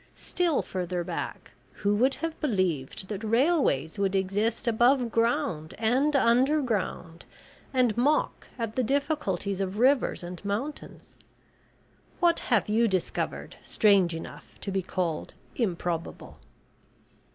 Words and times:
Still 0.15 0.63
further 0.63 1.03
back, 1.03 1.51
who 1.73 1.93
would 1.93 2.15
have 2.15 2.39
believed 2.41 3.07
that 3.09 3.23
railways 3.23 3.99
would 3.99 4.15
exist 4.15 4.67
above 4.67 5.11
ground 5.11 5.75
and 5.77 6.15
under 6.15 6.59
ground, 6.63 7.25
and 7.71 7.95
mock 7.95 8.47
at 8.57 8.75
the 8.75 8.81
difficulties 8.81 9.61
of 9.61 9.77
rivers 9.77 10.23
and 10.23 10.43
mountains? 10.43 11.15
What 12.19 12.39
have 12.49 12.67
you 12.67 12.87
discovered 12.87 13.57
strange 13.61 14.15
enough 14.15 14.55
to 14.61 14.71
be 14.71 14.81
called 14.81 15.35
`improbable'?" 15.55 16.37